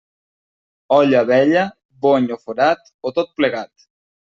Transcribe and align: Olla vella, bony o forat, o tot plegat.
Olla 0.97 1.21
vella, 1.33 1.67
bony 2.07 2.27
o 2.39 2.41
forat, 2.47 2.91
o 3.11 3.15
tot 3.21 3.33
plegat. 3.41 3.89